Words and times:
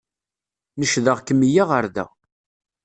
Necdeɣ-kem 0.79 1.41
iyya 1.47 1.63
ɣer 1.69 1.85
da. 1.95 2.05